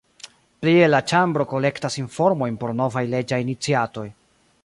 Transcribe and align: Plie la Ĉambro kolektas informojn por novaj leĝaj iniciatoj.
Plie 0.63 0.87
la 0.87 1.01
Ĉambro 1.11 1.45
kolektas 1.51 1.99
informojn 2.03 2.59
por 2.63 2.75
novaj 2.81 3.05
leĝaj 3.13 3.41
iniciatoj. 3.47 4.07